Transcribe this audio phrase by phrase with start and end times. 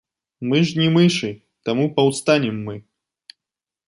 [0.51, 1.29] Мы ж не мышы,
[1.69, 2.75] таму паўстанем мы.